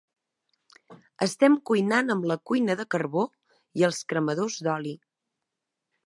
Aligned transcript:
Estem 1.25 1.57
cuinant 1.69 2.09
amb 2.15 2.25
la 2.31 2.37
cuina 2.51 2.75
de 2.79 2.85
carbó 2.95 3.25
i 3.81 3.85
els 3.89 3.99
cremadors 4.13 4.57
d'oli. 4.69 4.95